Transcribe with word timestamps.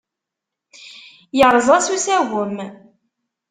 Irreẓ-as 1.41 1.87
usagem. 1.95 2.57